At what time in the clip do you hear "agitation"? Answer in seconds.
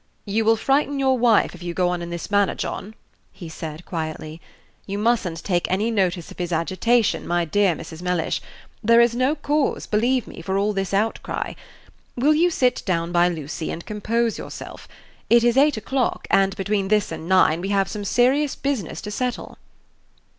6.51-7.27